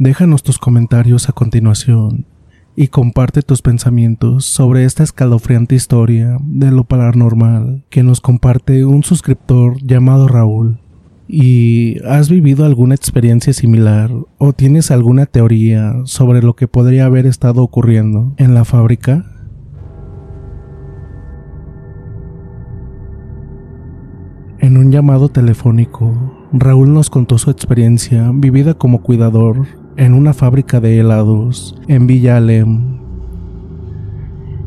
Déjanos 0.00 0.42
tus 0.42 0.58
comentarios 0.58 1.28
a 1.28 1.32
continuación 1.32 2.24
y 2.74 2.88
comparte 2.88 3.42
tus 3.42 3.60
pensamientos 3.60 4.46
sobre 4.46 4.86
esta 4.86 5.02
escalofriante 5.02 5.74
historia 5.74 6.38
de 6.40 6.70
lo 6.70 6.84
paranormal 6.84 7.84
que 7.90 8.02
nos 8.02 8.22
comparte 8.22 8.86
un 8.86 9.02
suscriptor 9.02 9.76
llamado 9.82 10.26
Raúl. 10.26 10.80
¿Y 11.28 11.98
has 12.06 12.30
vivido 12.30 12.64
alguna 12.64 12.94
experiencia 12.94 13.52
similar 13.52 14.10
o 14.38 14.54
tienes 14.54 14.90
alguna 14.90 15.26
teoría 15.26 15.92
sobre 16.04 16.40
lo 16.40 16.56
que 16.56 16.66
podría 16.66 17.04
haber 17.04 17.26
estado 17.26 17.62
ocurriendo 17.62 18.32
en 18.38 18.54
la 18.54 18.64
fábrica? 18.64 19.26
En 24.60 24.78
un 24.78 24.92
llamado 24.92 25.28
telefónico, 25.28 26.48
Raúl 26.54 26.94
nos 26.94 27.10
contó 27.10 27.36
su 27.36 27.50
experiencia 27.50 28.30
vivida 28.32 28.72
como 28.72 29.02
cuidador 29.02 29.79
en 30.00 30.14
una 30.14 30.32
fábrica 30.32 30.80
de 30.80 30.98
helados 30.98 31.76
en 31.86 32.06
Villa 32.06 32.38
Alem. 32.38 33.00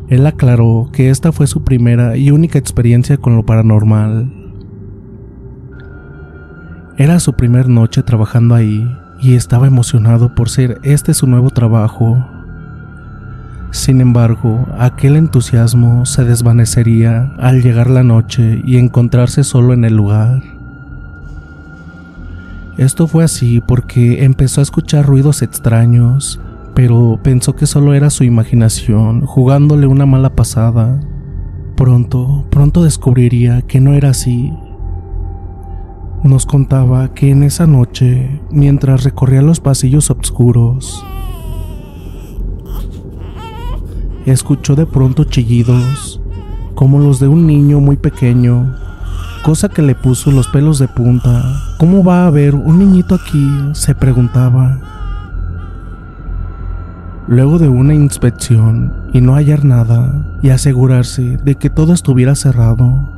Él 0.07 0.27
aclaró 0.27 0.91
que 0.93 1.09
esta 1.09 1.31
fue 1.31 1.47
su 1.47 1.63
primera 1.63 2.15
y 2.17 2.29
única 2.29 2.59
experiencia 2.59 3.17
con 3.17 3.35
lo 3.35 3.43
paranormal. 3.43 4.31
Era 6.99 7.19
su 7.19 7.33
primer 7.33 7.67
noche 7.67 8.03
trabajando 8.03 8.53
ahí 8.53 8.87
y 9.23 9.33
estaba 9.33 9.65
emocionado 9.65 10.35
por 10.35 10.49
ser 10.49 10.77
este 10.83 11.15
su 11.15 11.25
nuevo 11.25 11.49
trabajo. 11.49 12.23
Sin 13.71 14.01
embargo, 14.01 14.67
aquel 14.77 15.15
entusiasmo 15.15 16.05
se 16.05 16.25
desvanecería 16.25 17.33
al 17.39 17.63
llegar 17.63 17.89
la 17.89 18.03
noche 18.03 18.61
y 18.63 18.77
encontrarse 18.77 19.43
solo 19.43 19.73
en 19.73 19.83
el 19.83 19.95
lugar. 19.95 20.52
Esto 22.77 23.05
fue 23.05 23.23
así 23.23 23.61
porque 23.67 24.23
empezó 24.23 24.59
a 24.59 24.63
escuchar 24.63 25.05
ruidos 25.05 25.43
extraños, 25.43 26.39
pero 26.73 27.19
pensó 27.21 27.55
que 27.55 27.67
solo 27.67 27.93
era 27.93 28.09
su 28.09 28.23
imaginación 28.23 29.27
jugándole 29.27 29.85
una 29.85 30.07
mala 30.07 30.35
pasada. 30.35 30.99
Pronto, 31.75 32.45
pronto 32.49 32.83
descubriría 32.83 33.61
que 33.61 33.79
no 33.79 33.93
era 33.93 34.09
así. 34.09 34.51
Nos 36.23 36.47
contaba 36.47 37.13
que 37.13 37.29
en 37.29 37.43
esa 37.43 37.67
noche, 37.67 38.41
mientras 38.49 39.03
recorría 39.03 39.43
los 39.43 39.59
pasillos 39.59 40.09
oscuros, 40.09 41.05
escuchó 44.25 44.75
de 44.75 44.87
pronto 44.87 45.25
chillidos, 45.25 46.21
como 46.73 46.97
los 46.97 47.19
de 47.19 47.27
un 47.27 47.45
niño 47.45 47.79
muy 47.81 47.97
pequeño 47.97 48.73
cosa 49.43 49.67
que 49.67 49.81
le 49.81 49.93
puso 49.93 50.31
los 50.31 50.47
pelos 50.47 50.79
de 50.79 50.87
punta. 50.87 51.43
¿Cómo 51.77 52.01
va 52.03 52.23
a 52.23 52.27
haber 52.27 52.55
un 52.55 52.79
niñito 52.79 53.13
aquí? 53.13 53.45
se 53.73 53.93
preguntaba. 53.93 54.79
Luego 57.27 57.59
de 57.59 57.67
una 57.67 57.93
inspección 57.93 58.93
y 59.11 59.19
no 59.19 59.35
hallar 59.35 59.65
nada 59.65 60.39
y 60.41 60.49
asegurarse 60.49 61.37
de 61.43 61.55
que 61.55 61.69
todo 61.69 61.93
estuviera 61.93 62.35
cerrado, 62.35 63.09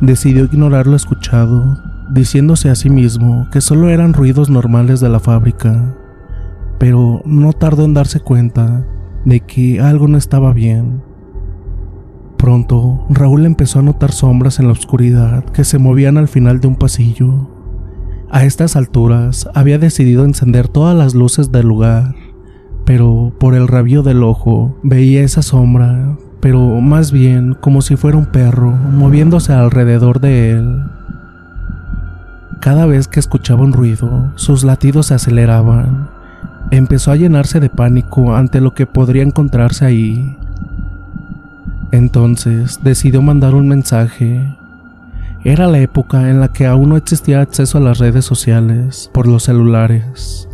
decidió 0.00 0.44
ignorar 0.44 0.86
lo 0.86 0.94
escuchado, 0.94 1.78
diciéndose 2.10 2.68
a 2.68 2.74
sí 2.74 2.90
mismo 2.90 3.48
que 3.50 3.62
solo 3.62 3.88
eran 3.88 4.12
ruidos 4.12 4.50
normales 4.50 5.00
de 5.00 5.08
la 5.08 5.20
fábrica, 5.20 5.94
pero 6.78 7.22
no 7.24 7.54
tardó 7.54 7.84
en 7.86 7.94
darse 7.94 8.20
cuenta 8.20 8.84
de 9.24 9.40
que 9.40 9.80
algo 9.80 10.06
no 10.06 10.18
estaba 10.18 10.52
bien. 10.52 11.02
Pronto, 12.46 13.04
Raúl 13.10 13.44
empezó 13.44 13.80
a 13.80 13.82
notar 13.82 14.12
sombras 14.12 14.60
en 14.60 14.66
la 14.66 14.72
oscuridad 14.72 15.42
que 15.46 15.64
se 15.64 15.80
movían 15.80 16.16
al 16.16 16.28
final 16.28 16.60
de 16.60 16.68
un 16.68 16.76
pasillo. 16.76 17.50
A 18.30 18.44
estas 18.44 18.76
alturas, 18.76 19.48
había 19.52 19.78
decidido 19.80 20.24
encender 20.24 20.68
todas 20.68 20.96
las 20.96 21.16
luces 21.16 21.50
del 21.50 21.66
lugar, 21.66 22.14
pero 22.84 23.32
por 23.40 23.56
el 23.56 23.66
rabillo 23.66 24.04
del 24.04 24.22
ojo 24.22 24.78
veía 24.84 25.24
esa 25.24 25.42
sombra, 25.42 26.16
pero 26.38 26.80
más 26.80 27.10
bien 27.10 27.54
como 27.60 27.82
si 27.82 27.96
fuera 27.96 28.16
un 28.16 28.26
perro 28.26 28.70
moviéndose 28.70 29.52
alrededor 29.52 30.20
de 30.20 30.52
él. 30.52 30.84
Cada 32.60 32.86
vez 32.86 33.08
que 33.08 33.18
escuchaba 33.18 33.64
un 33.64 33.72
ruido, 33.72 34.30
sus 34.36 34.62
latidos 34.62 35.06
se 35.06 35.14
aceleraban. 35.14 36.10
Empezó 36.70 37.10
a 37.10 37.16
llenarse 37.16 37.58
de 37.58 37.70
pánico 37.70 38.36
ante 38.36 38.60
lo 38.60 38.72
que 38.72 38.86
podría 38.86 39.24
encontrarse 39.24 39.84
ahí. 39.84 40.35
Entonces 41.96 42.78
decidió 42.82 43.22
mandar 43.22 43.54
un 43.54 43.68
mensaje. 43.68 44.38
Era 45.44 45.66
la 45.66 45.78
época 45.78 46.28
en 46.28 46.40
la 46.40 46.52
que 46.52 46.66
aún 46.66 46.90
no 46.90 46.98
existía 46.98 47.40
acceso 47.40 47.78
a 47.78 47.80
las 47.80 47.98
redes 47.98 48.26
sociales 48.26 49.10
por 49.14 49.26
los 49.26 49.44
celulares. 49.44 50.46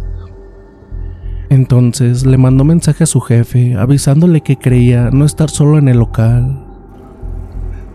Entonces 1.49 2.25
le 2.25 2.39
mandó 2.39 2.63
mensaje 2.63 3.03
a 3.03 3.09
su 3.09 3.21
jefe 3.21 3.75
avisándole 3.75 4.43
que 4.43 4.57
creía 4.57 5.11
no 5.11 5.25
estar 5.25 5.51
solo 5.51 5.79
en 5.79 5.89
el 5.89 5.99
local. 5.99 6.65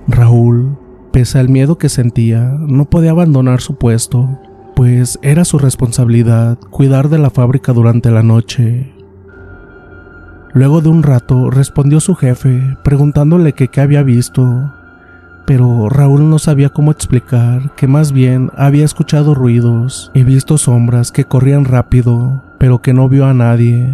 Raúl, 0.09 0.78
pese 1.13 1.40
al 1.40 1.47
miedo 1.47 1.78
que 1.78 1.88
sentía, 1.88 2.53
no 2.59 2.90
podía 2.90 3.12
abandonar 3.12 3.62
su 3.62 3.78
puesto, 3.78 4.41
pues 4.75 5.19
era 5.22 5.46
su 5.46 5.57
responsabilidad 5.57 6.59
cuidar 6.69 7.07
de 7.07 7.18
la 7.18 7.30
fábrica 7.30 7.72
durante 7.72 8.12
la 8.12 8.24
noche. 8.24 8.94
Luego 10.57 10.81
de 10.81 10.90
un 10.90 11.03
rato 11.03 11.51
respondió 11.51 12.00
su 12.00 12.16
jefe 12.16 12.78
preguntándole 12.81 13.53
que 13.53 13.68
qué 13.68 13.79
había 13.79 14.01
visto, 14.01 14.73
pero 15.45 15.88
Raúl 15.88 16.31
no 16.31 16.40
sabía 16.40 16.69
cómo 16.69 16.90
explicar 16.90 17.75
que 17.75 17.85
más 17.85 18.12
bien 18.12 18.50
había 18.57 18.84
escuchado 18.84 19.35
ruidos 19.35 20.09
y 20.16 20.23
visto 20.23 20.57
sombras 20.57 21.12
que 21.12 21.25
corrían 21.25 21.63
rápido, 21.63 22.41
pero 22.57 22.81
que 22.81 22.91
no 22.91 23.07
vio 23.07 23.28
a 23.28 23.35
nadie. 23.35 23.94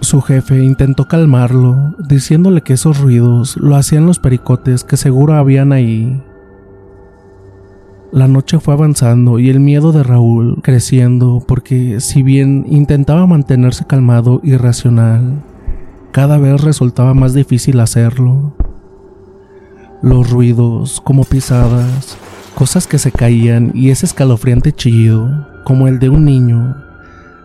Su 0.00 0.22
jefe 0.22 0.64
intentó 0.64 1.06
calmarlo, 1.06 1.94
diciéndole 2.00 2.62
que 2.62 2.72
esos 2.72 2.98
ruidos 2.98 3.56
lo 3.58 3.76
hacían 3.76 4.06
los 4.06 4.18
pericotes 4.18 4.82
que 4.82 4.96
seguro 4.96 5.34
habían 5.34 5.70
ahí, 5.70 6.20
la 8.12 8.26
noche 8.26 8.58
fue 8.58 8.74
avanzando 8.74 9.38
y 9.38 9.50
el 9.50 9.60
miedo 9.60 9.92
de 9.92 10.02
Raúl 10.02 10.60
creciendo 10.62 11.42
porque 11.46 12.00
si 12.00 12.22
bien 12.22 12.66
intentaba 12.68 13.26
mantenerse 13.26 13.84
calmado 13.86 14.40
y 14.42 14.56
racional, 14.56 15.42
cada 16.10 16.36
vez 16.38 16.60
resultaba 16.60 17.14
más 17.14 17.34
difícil 17.34 17.78
hacerlo. 17.78 18.52
Los 20.02 20.30
ruidos, 20.30 21.00
como 21.00 21.24
pisadas, 21.24 22.16
cosas 22.54 22.88
que 22.88 22.98
se 22.98 23.12
caían 23.12 23.70
y 23.74 23.90
ese 23.90 24.06
escalofriante 24.06 24.72
chillido, 24.72 25.46
como 25.64 25.86
el 25.86 26.00
de 26.00 26.08
un 26.08 26.24
niño, 26.24 26.76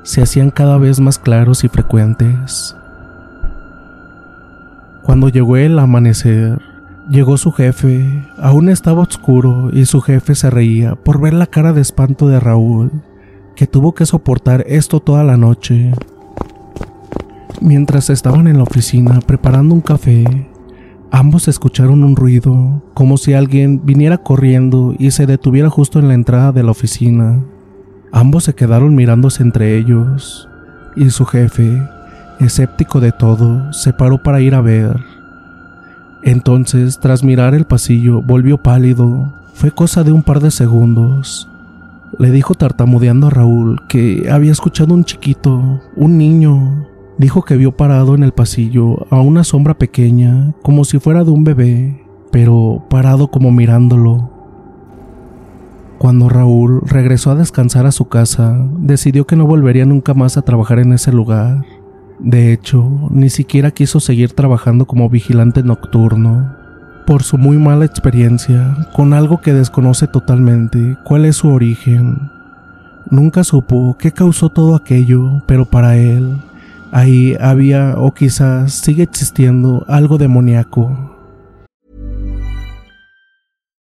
se 0.03 0.23
hacían 0.23 0.49
cada 0.49 0.77
vez 0.77 0.99
más 0.99 1.19
claros 1.19 1.63
y 1.63 1.67
frecuentes. 1.67 2.75
Cuando 5.03 5.29
llegó 5.29 5.57
el 5.57 5.77
amanecer, 5.77 6.59
Llegó 7.09 7.37
su 7.37 7.51
jefe, 7.51 8.03
aún 8.39 8.67
estaba 8.67 9.01
oscuro 9.01 9.69
y 9.71 9.85
su 9.85 10.01
jefe 10.01 10.33
se 10.33 10.49
reía 10.49 10.95
por 10.95 11.21
ver 11.21 11.33
la 11.33 11.45
cara 11.45 11.71
de 11.71 11.81
espanto 11.81 12.27
de 12.27 12.39
Raúl, 12.39 12.91
que 13.55 13.67
tuvo 13.67 13.93
que 13.93 14.07
soportar 14.07 14.63
esto 14.67 14.99
toda 14.99 15.23
la 15.23 15.37
noche. 15.37 15.91
Mientras 17.61 18.09
estaban 18.09 18.47
en 18.47 18.57
la 18.57 18.63
oficina 18.63 19.19
preparando 19.21 19.75
un 19.75 19.81
café, 19.81 20.25
ambos 21.11 21.47
escucharon 21.47 22.03
un 22.03 22.15
ruido, 22.15 22.81
como 22.95 23.17
si 23.17 23.33
alguien 23.33 23.85
viniera 23.85 24.17
corriendo 24.17 24.95
y 24.97 25.11
se 25.11 25.27
detuviera 25.27 25.69
justo 25.69 25.99
en 25.99 26.07
la 26.07 26.15
entrada 26.15 26.51
de 26.53 26.63
la 26.63 26.71
oficina. 26.71 27.39
Ambos 28.11 28.45
se 28.45 28.55
quedaron 28.55 28.95
mirándose 28.95 29.43
entre 29.43 29.77
ellos, 29.77 30.49
y 30.95 31.11
su 31.11 31.25
jefe, 31.25 31.83
escéptico 32.39 32.99
de 32.99 33.11
todo, 33.11 33.71
se 33.73 33.93
paró 33.93 34.23
para 34.23 34.41
ir 34.41 34.55
a 34.55 34.61
ver. 34.61 35.14
Entonces, 36.25 36.99
tras 36.99 37.23
mirar 37.23 37.53
el 37.53 37.65
pasillo, 37.65 38.19
volvió 38.23 38.57
pálido. 38.57 39.31
Fue 39.53 39.69
cosa 39.69 40.03
de 40.03 40.11
un 40.11 40.23
par 40.23 40.39
de 40.39 40.49
segundos. 40.49 41.47
Le 42.17 42.31
dijo 42.31 42.55
tartamudeando 42.55 43.27
a 43.27 43.29
Raúl 43.29 43.79
que 43.87 44.27
había 44.31 44.51
escuchado 44.51 44.95
un 44.95 45.05
chiquito, 45.05 45.81
un 45.95 46.17
niño. 46.17 46.87
Dijo 47.19 47.43
que 47.43 47.57
vio 47.57 47.73
parado 47.73 48.15
en 48.15 48.23
el 48.23 48.31
pasillo 48.31 49.05
a 49.11 49.21
una 49.21 49.43
sombra 49.43 49.75
pequeña, 49.75 50.55
como 50.63 50.83
si 50.83 50.97
fuera 50.97 51.23
de 51.23 51.29
un 51.29 51.43
bebé, 51.43 52.03
pero 52.31 52.83
parado 52.89 53.27
como 53.27 53.51
mirándolo. 53.51 54.31
Cuando 55.99 56.27
Raúl 56.27 56.81
regresó 56.85 57.29
a 57.29 57.35
descansar 57.35 57.85
a 57.85 57.91
su 57.91 58.05
casa, 58.05 58.67
decidió 58.79 59.27
que 59.27 59.35
no 59.35 59.45
volvería 59.45 59.85
nunca 59.85 60.15
más 60.15 60.37
a 60.37 60.41
trabajar 60.41 60.79
en 60.79 60.91
ese 60.91 61.11
lugar. 61.11 61.63
De 62.19 62.53
hecho, 62.53 63.07
ni 63.11 63.29
siquiera 63.29 63.71
quiso 63.71 63.99
seguir 63.99 64.33
trabajando 64.33 64.85
como 64.85 65.09
vigilante 65.09 65.63
nocturno, 65.63 66.55
por 67.05 67.23
su 67.23 67.37
muy 67.37 67.57
mala 67.57 67.85
experiencia 67.85 68.75
con 68.93 69.13
algo 69.13 69.41
que 69.41 69.53
desconoce 69.53 70.07
totalmente 70.07 70.97
cuál 71.03 71.25
es 71.25 71.37
su 71.37 71.49
origen. 71.49 72.31
Nunca 73.11 73.43
supo 73.43 73.95
qué 73.99 74.11
causó 74.11 74.49
todo 74.49 74.75
aquello, 74.75 75.43
pero 75.45 75.65
para 75.65 75.97
él, 75.97 76.37
ahí 76.91 77.35
había 77.39 77.95
o 77.97 78.13
quizás 78.13 78.73
sigue 78.73 79.03
existiendo 79.03 79.85
algo 79.87 80.17
demoníaco. 80.17 81.14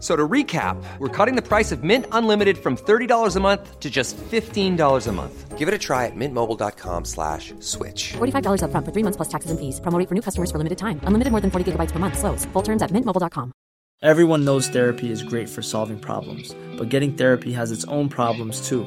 So 0.00 0.14
to 0.14 0.28
recap, 0.28 0.80
we're 1.00 1.08
cutting 1.08 1.34
the 1.34 1.42
price 1.42 1.72
of 1.72 1.82
Mint 1.82 2.06
Unlimited 2.12 2.56
from 2.58 2.76
$30 2.76 3.36
a 3.36 3.40
month 3.40 3.80
to 3.80 3.90
just 3.90 4.16
$15 4.16 5.08
a 5.08 5.12
month. 5.12 5.58
Give 5.58 5.66
it 5.66 5.74
a 5.74 5.78
try 5.78 6.06
at 6.06 6.14
mintmobile.com 6.14 7.04
slash 7.04 7.52
switch. 7.58 8.12
$45 8.12 8.62
upfront 8.62 8.84
for 8.84 8.92
three 8.92 9.02
months 9.02 9.16
plus 9.16 9.28
taxes 9.28 9.50
and 9.50 9.58
fees. 9.58 9.80
Promo 9.80 9.98
rate 9.98 10.08
for 10.08 10.14
new 10.14 10.22
customers 10.22 10.52
for 10.52 10.58
limited 10.58 10.78
time. 10.78 11.00
Unlimited 11.02 11.32
more 11.32 11.40
than 11.40 11.50
40 11.50 11.72
gigabytes 11.72 11.90
per 11.90 11.98
month. 11.98 12.16
Slows. 12.16 12.44
Full 12.52 12.62
terms 12.62 12.80
at 12.80 12.92
mintmobile.com. 12.92 13.50
Everyone 14.00 14.44
knows 14.44 14.68
therapy 14.68 15.10
is 15.10 15.24
great 15.24 15.48
for 15.48 15.60
solving 15.60 15.98
problems, 15.98 16.54
but 16.76 16.88
getting 16.88 17.14
therapy 17.14 17.50
has 17.54 17.72
its 17.72 17.84
own 17.86 18.08
problems 18.08 18.68
too, 18.68 18.86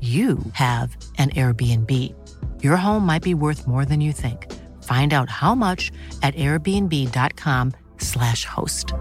you 0.00 0.38
have 0.52 0.96
an 1.18 1.30
Airbnb. 1.30 2.14
Your 2.62 2.76
home 2.76 3.04
might 3.04 3.24
be 3.24 3.34
worth 3.34 3.66
more 3.66 3.84
than 3.84 4.00
you 4.00 4.12
think. 4.12 4.46
Find 4.84 5.12
out 5.12 5.28
how 5.28 5.56
much 5.56 5.90
at 6.22 6.36
airbnb.com/slash 6.36 8.44
host. 8.44 8.92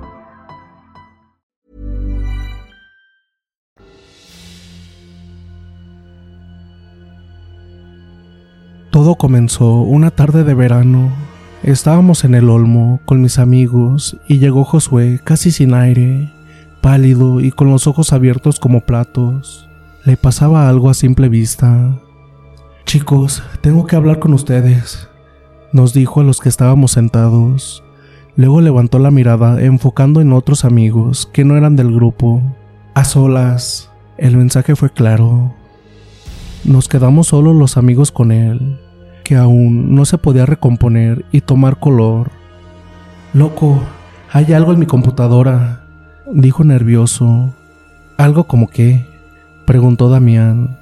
Todo 8.98 9.14
comenzó 9.14 9.82
una 9.82 10.10
tarde 10.10 10.44
de 10.44 10.56
verano. 10.56 11.12
Estábamos 11.62 12.24
en 12.24 12.34
el 12.34 12.50
olmo 12.50 13.00
con 13.06 13.22
mis 13.22 13.38
amigos 13.38 14.18
y 14.28 14.40
llegó 14.40 14.64
Josué 14.64 15.20
casi 15.24 15.52
sin 15.52 15.76
aire, 15.76 16.34
pálido 16.82 17.40
y 17.40 17.52
con 17.52 17.70
los 17.70 17.86
ojos 17.86 18.12
abiertos 18.12 18.60
como 18.60 18.82
platos. 18.82 19.67
Le 20.08 20.16
pasaba 20.16 20.70
algo 20.70 20.90
a 20.90 20.94
simple 20.94 21.28
vista. 21.28 22.00
Chicos, 22.86 23.44
tengo 23.60 23.86
que 23.86 23.98
hablar 23.98 24.20
con 24.20 24.34
ustedes, 24.34 25.10
nos 25.74 25.92
dijo 25.94 26.22
a 26.22 26.24
los 26.24 26.40
que 26.40 26.48
estábamos 26.48 26.94
sentados. 26.94 27.84
Luego 28.38 28.62
levantó 28.62 29.00
la 29.00 29.12
mirada 29.12 29.62
enfocando 29.62 30.22
en 30.22 30.32
otros 30.32 30.64
amigos 30.64 31.30
que 31.34 31.44
no 31.44 31.58
eran 31.58 31.76
del 31.76 31.94
grupo. 31.94 32.42
A 32.94 33.04
solas, 33.04 33.92
el 34.18 34.38
mensaje 34.38 34.78
fue 34.78 34.92
claro. 34.92 35.54
Nos 36.64 36.88
quedamos 36.88 37.28
solos 37.28 37.54
los 37.58 37.76
amigos 37.76 38.14
con 38.14 38.32
él, 38.32 38.80
que 39.26 39.36
aún 39.36 39.94
no 39.94 40.06
se 40.06 40.18
podía 40.18 40.46
recomponer 40.46 41.26
y 41.34 41.42
tomar 41.42 41.82
color. 41.82 42.32
Loco, 43.34 43.84
hay 44.32 44.54
algo 44.54 44.72
en 44.72 44.80
mi 44.80 44.86
computadora, 44.86 45.86
dijo 46.32 46.64
nervioso. 46.64 47.54
¿Algo 48.18 48.46
como 48.46 48.70
qué? 48.70 49.17
Preguntó 49.68 50.10
Damián. 50.10 50.80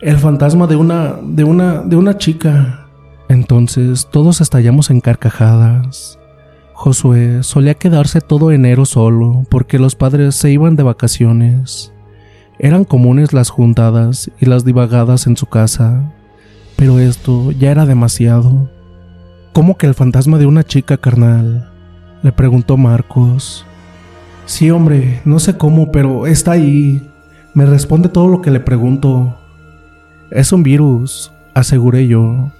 El 0.00 0.18
fantasma 0.18 0.66
de 0.66 0.74
una 0.74 1.14
de 1.22 1.44
una 1.44 1.80
de 1.80 1.96
una 1.96 2.18
chica. 2.18 2.88
Entonces 3.28 4.08
todos 4.10 4.40
estallamos 4.40 4.90
en 4.90 5.00
carcajadas. 5.00 6.18
Josué 6.74 7.42
solía 7.42 7.74
quedarse 7.74 8.20
todo 8.20 8.50
enero 8.50 8.84
solo 8.84 9.46
porque 9.48 9.78
los 9.78 9.94
padres 9.94 10.34
se 10.34 10.50
iban 10.50 10.74
de 10.74 10.82
vacaciones. 10.82 11.92
Eran 12.58 12.84
comunes 12.84 13.32
las 13.32 13.48
juntadas 13.48 14.30
y 14.40 14.46
las 14.46 14.64
divagadas 14.64 15.26
en 15.26 15.36
su 15.36 15.46
casa, 15.46 16.12
pero 16.74 16.98
esto 16.98 17.52
ya 17.52 17.70
era 17.70 17.86
demasiado. 17.86 18.68
¿Cómo 19.52 19.78
que 19.78 19.86
el 19.86 19.94
fantasma 19.94 20.38
de 20.38 20.46
una 20.46 20.64
chica 20.64 20.96
carnal? 20.96 21.70
le 22.22 22.32
preguntó 22.32 22.76
Marcos. 22.76 23.64
Sí, 24.46 24.70
hombre, 24.70 25.20
no 25.24 25.38
sé 25.38 25.56
cómo, 25.56 25.92
pero 25.92 26.26
está 26.26 26.52
ahí. 26.52 27.00
Me 27.56 27.64
responde 27.64 28.10
todo 28.10 28.28
lo 28.28 28.42
que 28.42 28.50
le 28.50 28.60
pregunto. 28.60 29.34
Es 30.30 30.52
un 30.52 30.62
virus, 30.62 31.32
aseguré 31.54 32.06
yo. 32.06 32.52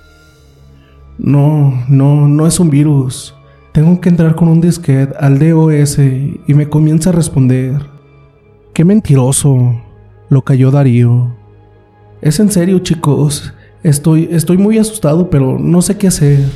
No, 1.18 1.84
no, 1.86 2.26
no 2.26 2.46
es 2.46 2.58
un 2.58 2.70
virus. 2.70 3.34
Tengo 3.72 4.00
que 4.00 4.08
entrar 4.08 4.34
con 4.34 4.48
un 4.48 4.62
disquete 4.62 5.14
al 5.20 5.38
DOS 5.38 5.98
y 5.98 6.54
me 6.54 6.70
comienza 6.70 7.10
a 7.10 7.12
responder. 7.12 7.84
¡Qué 8.72 8.86
mentiroso! 8.86 9.78
Lo 10.30 10.40
cayó 10.40 10.70
Darío. 10.70 11.30
Es 12.22 12.40
en 12.40 12.50
serio, 12.50 12.78
chicos. 12.78 13.52
Estoy, 13.82 14.30
estoy 14.32 14.56
muy 14.56 14.78
asustado, 14.78 15.28
pero 15.28 15.58
no 15.58 15.82
sé 15.82 15.98
qué 15.98 16.06
hacer. 16.06 16.48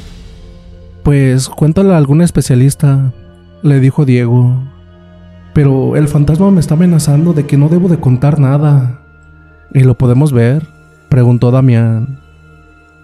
Pues 1.02 1.46
cuéntale 1.50 1.92
a 1.92 1.98
algún 1.98 2.22
especialista, 2.22 3.12
le 3.62 3.80
dijo 3.80 4.06
Diego. 4.06 4.62
Pero 5.52 5.96
el 5.96 6.08
fantasma 6.08 6.50
me 6.50 6.60
está 6.60 6.74
amenazando 6.74 7.32
de 7.32 7.46
que 7.46 7.56
no 7.56 7.68
debo 7.68 7.88
de 7.88 7.98
contar 7.98 8.38
nada. 8.38 9.00
¿Y 9.72 9.80
lo 9.80 9.96
podemos 9.96 10.32
ver? 10.32 10.66
preguntó 11.08 11.50
Damián. 11.50 12.20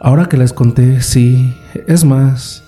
Ahora 0.00 0.26
que 0.26 0.36
les 0.36 0.52
conté, 0.52 1.00
sí. 1.00 1.54
Es 1.86 2.04
más, 2.04 2.64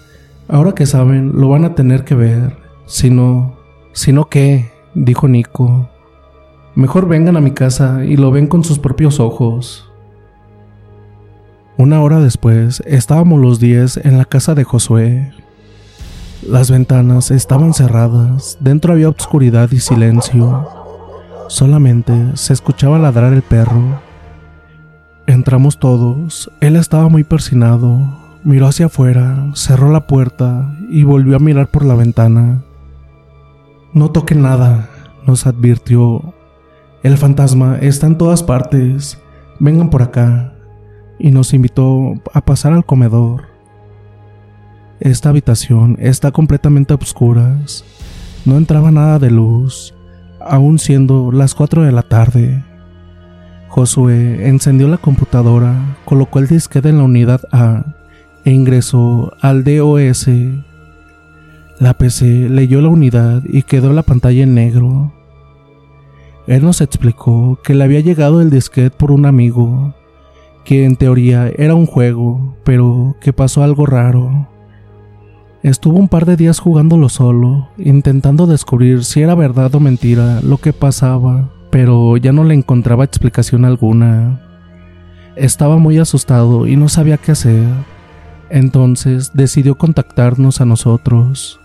ahora 0.49 0.73
que 0.73 0.87
saben, 0.87 1.33
lo 1.35 1.49
van 1.49 1.65
a 1.65 1.75
tener 1.75 2.05
que 2.05 2.15
ver. 2.15 2.57
Si 2.87 3.11
no... 3.11 3.57
Si 3.93 4.13
no, 4.13 4.29
¿qué? 4.29 4.71
dijo 4.95 5.29
Nico. 5.29 5.89
Mejor 6.75 7.09
vengan 7.09 7.37
a 7.37 7.41
mi 7.41 7.51
casa 7.53 8.05
y 8.05 8.17
lo 8.17 8.31
ven 8.31 8.47
con 8.47 8.63
sus 8.65 8.79
propios 8.79 9.21
ojos. 9.21 9.91
Una 11.77 12.03
hora 12.03 12.21
después 12.21 12.83
estábamos 12.87 13.41
los 13.41 13.61
10 13.61 13.99
en 14.05 14.19
la 14.19 14.25
casa 14.25 14.55
de 14.55 14.65
Josué. 14.65 15.33
Las 16.47 16.71
ventanas 16.71 17.33
estaban 17.33 17.75
cerradas, 17.75 18.59
dentro 18.61 18.93
había 18.93 19.09
oscuridad 19.09 19.71
y 19.73 19.81
silencio. 19.81 20.69
Solamente 21.49 22.37
se 22.37 22.53
escuchaba 22.53 22.99
ladrar 22.99 23.33
el 23.33 23.43
perro. 23.43 24.01
Entramos 25.27 25.79
todos, 25.79 26.51
él 26.61 26.77
estaba 26.77 27.09
muy 27.09 27.25
persinado, 27.25 27.99
miró 28.45 28.69
hacia 28.69 28.87
afuera, 28.87 29.51
cerró 29.55 29.91
la 29.91 30.07
puerta 30.07 30.77
y 30.89 31.03
volvió 31.03 31.37
a 31.37 31.41
mirar 31.41 31.69
por 31.69 31.85
la 31.85 31.95
ventana. 31.95 32.63
No 33.93 34.13
toquen 34.13 34.43
nada, 34.43 34.89
nos 35.27 35.45
advirtió. 35.47 36.35
El 37.03 37.19
fantasma 37.19 37.79
está 37.79 38.07
en 38.07 38.17
todas 38.17 38.45
partes, 38.45 39.19
vengan 39.59 39.91
por 39.91 40.03
acá. 40.03 40.55
Y 41.19 41.33
nos 41.33 41.53
invitó 41.53 42.15
a 42.33 42.41
pasar 42.43 42.73
al 42.73 42.87
comedor. 42.87 43.58
Esta 45.01 45.29
habitación 45.29 45.97
está 46.01 46.33
completamente 46.33 46.93
a 46.93 46.97
oscuras. 46.97 47.85
No 48.45 48.57
entraba 48.57 48.91
nada 48.91 49.21
de 49.21 49.31
luz, 49.31 49.95
aún 50.41 50.81
siendo 50.81 51.31
las 51.31 51.55
4 51.55 51.83
de 51.83 51.93
la 51.93 52.03
tarde. 52.03 52.65
Josué 53.69 54.49
encendió 54.49 54.89
la 54.89 54.97
computadora, 54.97 55.97
colocó 56.05 56.41
el 56.41 56.49
disquete 56.49 56.89
en 56.89 56.99
la 56.99 57.05
unidad 57.05 57.43
A 57.53 57.95
e 58.45 58.51
ingresó 58.51 59.33
al 59.41 59.63
DOS. 59.63 60.29
La 61.79 61.95
PC 61.95 62.49
leyó 62.49 62.81
la 62.81 62.89
unidad 62.89 63.45
y 63.49 63.63
quedó 63.63 63.93
la 63.93 64.03
pantalla 64.03 64.43
en 64.43 64.55
negro. 64.55 65.13
Él 66.49 66.65
nos 66.65 66.81
explicó 66.81 67.61
que 67.63 67.75
le 67.75 67.85
había 67.85 68.01
llegado 68.01 68.41
el 68.41 68.51
disquete 68.51 68.91
por 68.91 69.13
un 69.13 69.27
amigo, 69.27 69.95
que 70.65 70.85
en 70.85 70.97
teoría 70.97 71.53
era 71.57 71.77
un 71.77 71.87
juego, 71.87 72.57
pero 72.65 73.15
que 73.21 73.33
pasó 73.33 73.63
algo 73.63 73.87
raro. 73.87 74.49
Estuvo 75.63 75.99
un 75.99 76.09
par 76.09 76.25
de 76.25 76.37
días 76.37 76.61
jugándolo 76.61 77.09
solo, 77.09 77.69
intentando 77.79 78.47
descubrir 78.47 79.05
si 79.05 79.23
era 79.23 79.35
verdad 79.35 79.75
o 79.75 79.81
mentira 79.81 80.41
lo 80.41 80.59
que 80.59 80.73
pasaba, 80.73 81.51
pero 81.71 82.17
ya 82.17 82.33
no 82.33 82.45
le 82.45 82.55
encontraba 82.55 83.05
explicación 83.05 83.65
alguna. 83.65 84.41
Estaba 85.35 85.79
muy 85.79 85.99
asustado 85.99 86.67
y 86.69 86.77
no 86.77 86.89
sabía 86.89 87.17
qué 87.17 87.33
hacer. 87.33 87.67
Entonces 88.51 89.33
decidió 89.35 89.77
contactarnos 89.77 90.61
a 90.61 90.65
nosotros. 90.65 91.61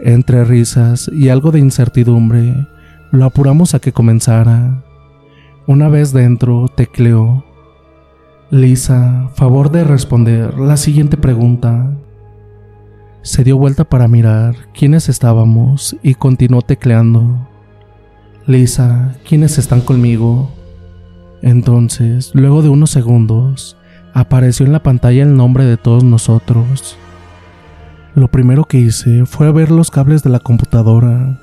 Entre 0.00 0.44
risas 0.44 1.10
y 1.12 1.28
algo 1.28 1.52
de 1.52 1.60
incertidumbre, 1.60 2.66
lo 3.10 3.26
apuramos 3.26 3.74
a 3.74 3.78
que 3.78 3.92
comenzara. 3.92 4.82
Una 5.66 5.88
vez 5.88 6.12
dentro, 6.12 6.68
tecleó. 6.74 7.44
Lisa, 8.50 9.30
favor 9.34 9.70
de 9.70 9.84
responder 9.84 10.58
la 10.58 10.76
siguiente 10.76 11.16
pregunta. 11.16 11.92
Se 13.22 13.44
dio 13.44 13.56
vuelta 13.56 13.84
para 13.84 14.08
mirar 14.08 14.54
quiénes 14.74 15.08
estábamos 15.08 15.96
y 16.02 16.14
continuó 16.14 16.62
tecleando. 16.62 17.48
Lisa, 18.46 19.16
¿quiénes 19.28 19.58
están 19.58 19.80
conmigo? 19.80 20.50
Entonces, 21.40 22.32
luego 22.34 22.62
de 22.62 22.68
unos 22.68 22.90
segundos, 22.90 23.76
apareció 24.12 24.66
en 24.66 24.72
la 24.72 24.82
pantalla 24.82 25.22
el 25.22 25.36
nombre 25.36 25.64
de 25.64 25.76
todos 25.76 26.04
nosotros. 26.04 26.96
Lo 28.14 28.28
primero 28.28 28.64
que 28.64 28.78
hice 28.78 29.24
fue 29.24 29.50
ver 29.52 29.70
los 29.70 29.90
cables 29.90 30.22
de 30.22 30.30
la 30.30 30.40
computadora 30.40 31.38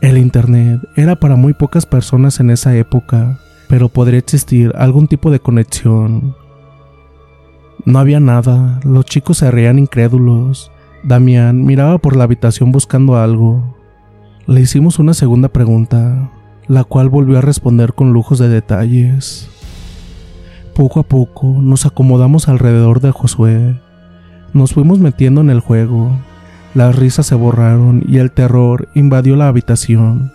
el 0.00 0.16
Internet 0.16 0.80
era 0.94 1.16
para 1.16 1.34
muy 1.34 1.54
pocas 1.54 1.84
personas 1.84 2.38
en 2.38 2.50
esa 2.50 2.76
época, 2.76 3.40
pero 3.68 3.88
podría 3.88 4.20
existir 4.20 4.72
algún 4.76 5.08
tipo 5.08 5.32
de 5.32 5.40
conexión. 5.40 6.36
No 7.84 7.98
había 7.98 8.20
nada, 8.20 8.78
los 8.84 9.04
chicos 9.06 9.38
se 9.38 9.50
reían 9.50 9.78
incrédulos. 9.78 10.70
Damián 11.02 11.64
miraba 11.64 11.98
por 11.98 12.16
la 12.16 12.24
habitación 12.24 12.72
buscando 12.72 13.16
algo. 13.16 13.76
Le 14.46 14.60
hicimos 14.60 14.98
una 14.98 15.14
segunda 15.14 15.48
pregunta, 15.48 16.30
la 16.66 16.84
cual 16.84 17.08
volvió 17.08 17.38
a 17.38 17.42
responder 17.42 17.94
con 17.94 18.12
lujos 18.12 18.38
de 18.38 18.48
detalles. 18.48 19.48
Poco 20.74 21.00
a 21.00 21.02
poco 21.02 21.58
nos 21.60 21.86
acomodamos 21.86 22.48
alrededor 22.48 23.00
de 23.00 23.10
Josué. 23.10 23.80
Nos 24.52 24.72
fuimos 24.72 24.98
metiendo 24.98 25.40
en 25.40 25.50
el 25.50 25.60
juego, 25.60 26.12
las 26.74 26.96
risas 26.96 27.26
se 27.26 27.34
borraron 27.34 28.04
y 28.06 28.18
el 28.18 28.30
terror 28.30 28.88
invadió 28.94 29.36
la 29.36 29.48
habitación. 29.48 30.32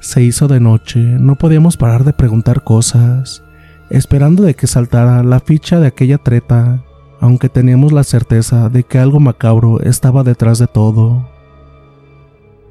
Se 0.00 0.22
hizo 0.22 0.48
de 0.48 0.60
noche, 0.60 1.00
no 1.00 1.36
podíamos 1.36 1.76
parar 1.76 2.04
de 2.04 2.12
preguntar 2.12 2.62
cosas, 2.62 3.42
esperando 3.90 4.42
de 4.42 4.54
que 4.54 4.66
saltara 4.66 5.22
la 5.22 5.40
ficha 5.40 5.78
de 5.78 5.86
aquella 5.86 6.18
treta, 6.18 6.82
aunque 7.20 7.48
teníamos 7.48 7.92
la 7.92 8.02
certeza 8.02 8.68
de 8.70 8.82
que 8.82 8.98
algo 8.98 9.20
macabro 9.20 9.80
estaba 9.82 10.24
detrás 10.24 10.58
de 10.58 10.66
todo. 10.66 11.28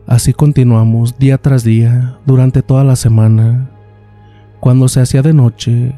Así 0.08 0.34
continuamos 0.34 1.20
día 1.20 1.38
tras 1.38 1.64
día 1.64 2.18
durante 2.26 2.64
toda 2.64 2.84
la 2.84 2.96
semana. 2.96 3.70
Cuando 4.60 4.88
se 4.90 5.02
hacía 5.02 5.22
de 5.22 5.34
noche, 5.34 5.96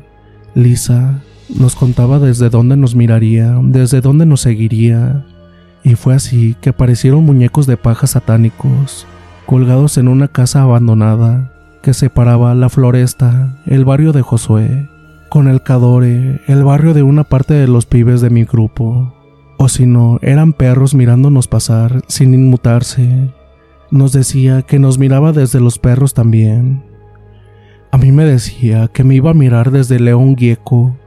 Lisa 0.54 1.22
nos 1.50 1.76
contaba 1.76 2.20
desde 2.20 2.50
dónde 2.50 2.76
nos 2.76 2.94
miraría, 2.94 3.58
desde 3.64 4.02
dónde 4.02 4.26
nos 4.26 4.42
seguiría, 4.42 5.26
y 5.84 5.96
fue 5.96 6.14
así 6.14 6.56
que 6.62 6.72
aparecieron 6.72 7.26
muñecos 7.26 7.68
de 7.68 7.78
paja 7.78 8.06
satánicos, 8.06 9.08
colgados 9.46 9.98
en 9.98 10.10
una 10.10 10.28
casa 10.28 10.62
abandonada 10.62 11.54
que 11.82 11.94
separaba 11.94 12.54
la 12.54 12.70
floresta, 12.70 13.58
el 13.66 13.86
barrio 13.86 14.12
de 14.12 14.22
Josué, 14.22 14.90
con 15.32 15.48
el 15.48 15.64
Cadore, 15.64 16.42
el 16.48 16.66
barrio 16.66 16.94
de 16.94 17.04
una 17.04 17.24
parte 17.24 17.54
de 17.54 17.66
los 17.66 17.86
pibes 17.86 18.20
de 18.20 18.30
mi 18.30 18.44
grupo. 18.44 19.14
O 19.58 19.70
si 19.70 19.86
no, 19.86 20.20
eran 20.22 20.52
perros 20.52 20.94
mirándonos 20.94 21.48
pasar 21.48 22.02
sin 22.08 22.34
inmutarse. 22.34 23.30
Nos 23.92 24.12
decía 24.12 24.64
que 24.64 24.78
nos 24.78 24.98
miraba 24.98 25.32
desde 25.32 25.62
los 25.62 25.80
perros 25.80 26.14
también. 26.14 26.84
A 27.92 27.98
mí 27.98 28.12
me 28.12 28.26
decía 28.26 28.90
que 28.90 29.06
me 29.06 29.16
iba 29.16 29.32
a 29.32 29.34
mirar 29.34 29.72
desde 29.72 30.02
León 30.02 30.36
Gieco, 30.36 30.98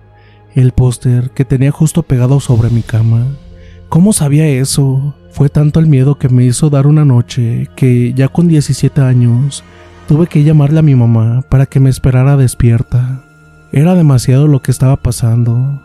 el 0.54 0.73
póster 0.73 1.33
que 1.33 1.45
tenía 1.45 1.71
justo 1.71 2.02
pegado 2.02 2.40
sobre 2.40 2.71
mi 2.71 2.81
cama. 2.81 3.26
¿Cómo 3.90 4.14
sabía 4.14 4.49
eso? 4.49 5.14
Fue 5.33 5.50
tanto 5.50 5.81
el 5.81 5.87
miedo 5.87 6.19
que 6.19 6.31
me 6.31 6.47
hizo 6.47 6.71
dar 6.71 6.87
una 6.87 7.04
noche 7.04 7.69
que, 7.76 8.14
ya 8.14 8.28
con 8.28 8.49
17 8.49 9.02
años, 9.02 9.64
tuve 10.09 10.28
que 10.28 10.45
llamarle 10.45 10.78
a 10.78 10.83
mi 10.83 10.95
mamá 10.95 11.43
para 11.50 11.66
que 11.66 11.78
me 11.78 11.90
esperara 11.90 12.38
despierta. 12.38 13.34
Era 13.76 13.97
demasiado 13.97 14.47
lo 14.47 14.62
que 14.62 14.71
estaba 14.71 14.95
pasando. 14.95 15.81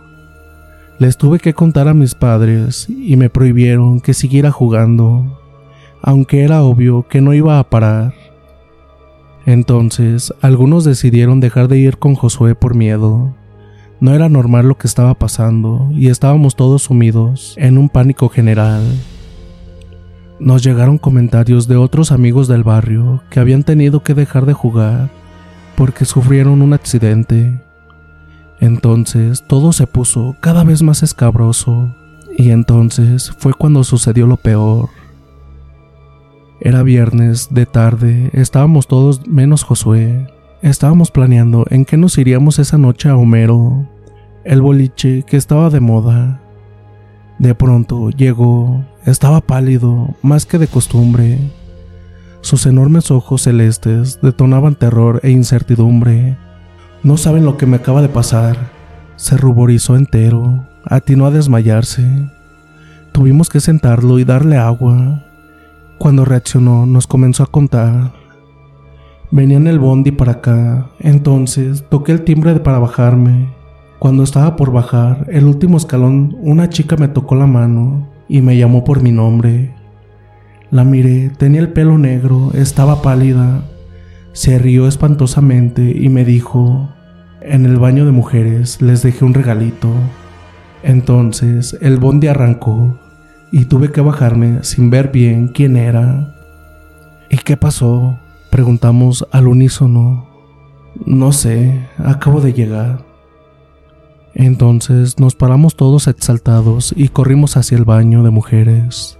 Les 0.99 1.17
tuve 1.17 1.39
que 1.39 1.55
contar 1.55 1.87
a 1.87 1.95
mis 1.95 2.13
padres 2.13 2.87
y 2.87 3.15
me 3.15 3.31
prohibieron 3.31 3.99
que 3.99 4.13
siguiera 4.13 4.51
jugando, 4.51 5.39
aunque 5.99 6.43
era 6.43 6.61
obvio 6.61 7.07
que 7.07 7.19
no 7.19 7.33
iba 7.33 7.57
a 7.57 7.67
parar. 7.67 8.13
Entonces, 9.47 10.31
algunos 10.39 10.83
decidieron 10.83 11.39
dejar 11.39 11.67
de 11.67 11.79
ir 11.79 11.97
con 11.97 12.13
Josué 12.13 12.53
por 12.53 12.75
miedo. 12.75 13.33
No 13.99 14.13
era 14.13 14.29
normal 14.29 14.67
lo 14.67 14.77
que 14.77 14.85
estaba 14.85 15.15
pasando 15.15 15.89
y 15.91 16.09
estábamos 16.09 16.55
todos 16.55 16.83
sumidos 16.83 17.55
en 17.57 17.79
un 17.79 17.89
pánico 17.89 18.29
general. 18.29 18.83
Nos 20.39 20.63
llegaron 20.63 20.99
comentarios 20.99 21.67
de 21.67 21.77
otros 21.77 22.11
amigos 22.11 22.47
del 22.47 22.63
barrio 22.63 23.23
que 23.31 23.39
habían 23.39 23.63
tenido 23.63 24.03
que 24.03 24.13
dejar 24.13 24.45
de 24.45 24.53
jugar 24.53 25.09
porque 25.75 26.05
sufrieron 26.05 26.61
un 26.61 26.73
accidente. 26.73 27.59
Entonces 28.59 29.43
todo 29.47 29.73
se 29.73 29.87
puso 29.87 30.35
cada 30.41 30.63
vez 30.63 30.81
más 30.81 31.03
escabroso 31.03 31.93
y 32.37 32.51
entonces 32.51 33.31
fue 33.37 33.53
cuando 33.53 33.83
sucedió 33.83 34.27
lo 34.27 34.37
peor. 34.37 34.89
Era 36.61 36.83
viernes 36.83 37.47
de 37.51 37.65
tarde, 37.65 38.29
estábamos 38.33 38.87
todos 38.87 39.25
menos 39.27 39.63
Josué, 39.63 40.27
Estábamos 40.61 41.09
planeando 41.09 41.65
en 41.69 41.85
qué 41.85 41.95
nos 41.95 42.17
iríamos 42.17 42.59
esa 42.59 42.77
noche 42.77 43.07
a 43.07 43.15
Homero, 43.15 43.87
el 44.43 44.61
boliche 44.61 45.23
que 45.23 45.37
estaba 45.37 45.69
de 45.69 45.79
moda. 45.79 46.41
De 47.37 47.55
pronto 47.55 48.09
llegó, 48.09 48.83
estaba 49.05 49.39
pálido, 49.39 50.15
más 50.21 50.45
que 50.45 50.57
de 50.57 50.67
costumbre. 50.67 51.39
Sus 52.41 52.65
enormes 52.65 53.09
ojos 53.09 53.43
celestes 53.43 54.19
detonaban 54.21 54.75
terror 54.75 55.21
e 55.23 55.29
incertidumbre. 55.29 56.37
No 57.03 57.17
saben 57.17 57.45
lo 57.45 57.57
que 57.57 57.65
me 57.65 57.77
acaba 57.77 58.01
de 58.01 58.09
pasar. 58.09 58.71
Se 59.15 59.37
ruborizó 59.37 59.95
entero, 59.95 60.65
atinó 60.85 61.25
a 61.25 61.31
desmayarse. 61.31 62.05
Tuvimos 63.11 63.49
que 63.49 63.59
sentarlo 63.59 64.19
y 64.19 64.23
darle 64.23 64.57
agua. 64.57 65.23
Cuando 65.97 66.25
reaccionó 66.25 66.85
nos 66.85 67.07
comenzó 67.07 67.43
a 67.43 67.47
contar 67.47 68.11
Venía 69.31 69.57
en 69.57 69.67
el 69.67 69.77
bondi 69.77 70.09
para 70.09 70.31
acá, 70.33 70.89
entonces 70.99 71.85
toqué 71.87 72.13
el 72.13 72.23
timbre 72.23 72.55
para 72.55 72.79
bajarme. 72.79 73.53
Cuando 73.99 74.23
estaba 74.23 74.55
por 74.55 74.71
bajar 74.71 75.27
el 75.29 75.45
último 75.45 75.77
escalón, 75.77 76.35
una 76.41 76.69
chica 76.69 76.95
me 76.97 77.09
tocó 77.09 77.35
la 77.35 77.45
mano 77.45 78.09
y 78.27 78.41
me 78.41 78.57
llamó 78.57 78.83
por 78.83 79.03
mi 79.03 79.11
nombre. 79.11 79.75
La 80.71 80.83
miré, 80.83 81.29
tenía 81.29 81.61
el 81.61 81.73
pelo 81.73 81.99
negro, 81.99 82.49
estaba 82.55 83.03
pálida. 83.03 83.61
Se 84.33 84.59
rió 84.59 84.87
espantosamente 84.87 85.91
y 85.95 86.09
me 86.09 86.23
dijo, 86.23 86.89
en 87.41 87.65
el 87.65 87.77
baño 87.77 88.05
de 88.05 88.11
mujeres 88.11 88.81
les 88.81 89.01
dejé 89.03 89.25
un 89.25 89.33
regalito. 89.33 89.89
Entonces 90.83 91.77
el 91.81 91.97
bondi 91.97 92.27
arrancó 92.27 92.97
y 93.51 93.65
tuve 93.65 93.91
que 93.91 94.01
bajarme 94.01 94.63
sin 94.63 94.89
ver 94.89 95.11
bien 95.11 95.47
quién 95.47 95.75
era. 95.75 96.35
¿Y 97.29 97.37
qué 97.37 97.57
pasó? 97.57 98.19
Preguntamos 98.49 99.25
al 99.31 99.47
unísono. 99.47 100.27
No 101.05 101.31
sé, 101.31 101.87
acabo 101.97 102.41
de 102.41 102.53
llegar. 102.53 103.05
Entonces 104.33 105.19
nos 105.19 105.35
paramos 105.35 105.75
todos 105.75 106.07
exaltados 106.07 106.93
y 106.95 107.09
corrimos 107.09 107.57
hacia 107.57 107.77
el 107.77 107.85
baño 107.85 108.23
de 108.23 108.29
mujeres. 108.29 109.17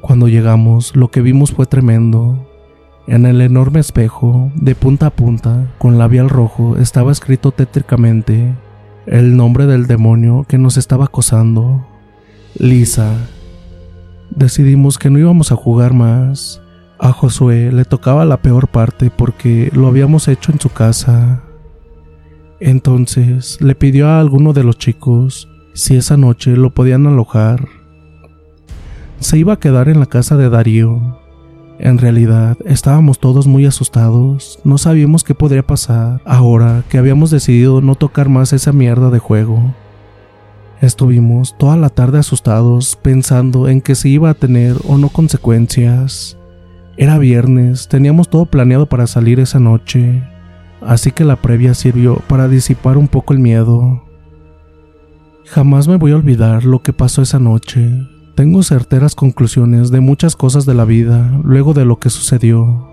Cuando 0.00 0.28
llegamos, 0.28 0.96
lo 0.96 1.10
que 1.10 1.20
vimos 1.20 1.52
fue 1.52 1.66
tremendo. 1.66 2.49
En 3.06 3.26
el 3.26 3.40
enorme 3.40 3.80
espejo, 3.80 4.52
de 4.54 4.74
punta 4.74 5.06
a 5.06 5.10
punta, 5.10 5.66
con 5.78 5.98
labial 5.98 6.28
rojo, 6.28 6.76
estaba 6.76 7.10
escrito 7.10 7.50
tétricamente 7.50 8.54
el 9.06 9.36
nombre 9.36 9.66
del 9.66 9.86
demonio 9.86 10.44
que 10.48 10.58
nos 10.58 10.76
estaba 10.76 11.06
acosando. 11.06 11.86
Lisa. 12.54 13.12
Decidimos 14.30 14.98
que 14.98 15.10
no 15.10 15.18
íbamos 15.18 15.50
a 15.50 15.56
jugar 15.56 15.92
más. 15.92 16.62
A 16.98 17.12
Josué 17.12 17.72
le 17.72 17.84
tocaba 17.84 18.24
la 18.24 18.42
peor 18.42 18.68
parte 18.68 19.10
porque 19.10 19.70
lo 19.74 19.88
habíamos 19.88 20.28
hecho 20.28 20.52
en 20.52 20.60
su 20.60 20.68
casa. 20.68 21.42
Entonces 22.60 23.60
le 23.60 23.74
pidió 23.74 24.08
a 24.08 24.20
alguno 24.20 24.52
de 24.52 24.64
los 24.64 24.76
chicos 24.76 25.48
si 25.72 25.96
esa 25.96 26.16
noche 26.16 26.56
lo 26.56 26.70
podían 26.70 27.06
alojar. 27.06 27.66
Se 29.18 29.38
iba 29.38 29.54
a 29.54 29.58
quedar 29.58 29.88
en 29.88 29.98
la 29.98 30.06
casa 30.06 30.36
de 30.36 30.50
Darío. 30.50 31.19
En 31.82 31.96
realidad 31.96 32.58
estábamos 32.66 33.20
todos 33.20 33.46
muy 33.46 33.64
asustados, 33.64 34.58
no 34.64 34.76
sabíamos 34.76 35.24
qué 35.24 35.34
podría 35.34 35.66
pasar 35.66 36.20
ahora 36.26 36.84
que 36.90 36.98
habíamos 36.98 37.30
decidido 37.30 37.80
no 37.80 37.94
tocar 37.94 38.28
más 38.28 38.52
esa 38.52 38.74
mierda 38.74 39.08
de 39.08 39.18
juego. 39.18 39.74
Estuvimos 40.82 41.56
toda 41.56 41.78
la 41.78 41.88
tarde 41.88 42.18
asustados 42.18 42.98
pensando 43.00 43.66
en 43.66 43.80
que 43.80 43.94
si 43.94 44.10
iba 44.10 44.28
a 44.28 44.34
tener 44.34 44.76
o 44.86 44.98
no 44.98 45.08
consecuencias. 45.08 46.36
Era 46.98 47.16
viernes, 47.16 47.88
teníamos 47.88 48.28
todo 48.28 48.44
planeado 48.44 48.84
para 48.84 49.06
salir 49.06 49.40
esa 49.40 49.58
noche, 49.58 50.22
así 50.82 51.12
que 51.12 51.24
la 51.24 51.36
previa 51.36 51.72
sirvió 51.72 52.16
para 52.28 52.46
disipar 52.46 52.98
un 52.98 53.08
poco 53.08 53.32
el 53.32 53.38
miedo. 53.38 54.04
Jamás 55.46 55.88
me 55.88 55.96
voy 55.96 56.12
a 56.12 56.16
olvidar 56.16 56.62
lo 56.66 56.82
que 56.82 56.92
pasó 56.92 57.22
esa 57.22 57.38
noche. 57.38 58.06
Tengo 58.34 58.62
certeras 58.62 59.14
conclusiones 59.14 59.90
de 59.90 60.00
muchas 60.00 60.36
cosas 60.36 60.64
de 60.64 60.74
la 60.74 60.84
vida 60.84 61.30
luego 61.44 61.74
de 61.74 61.84
lo 61.84 61.98
que 61.98 62.10
sucedió. 62.10 62.88